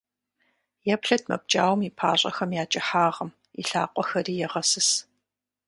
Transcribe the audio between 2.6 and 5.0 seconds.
я кӏыхьагъым, и лъакъуэхэри егъэсыс.